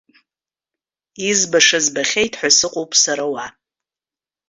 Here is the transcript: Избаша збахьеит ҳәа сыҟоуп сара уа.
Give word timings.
Избаша 1.29 1.79
збахьеит 1.85 2.33
ҳәа 2.39 2.49
сыҟоуп 2.57 2.91
сара 3.03 3.25
уа. 3.33 3.45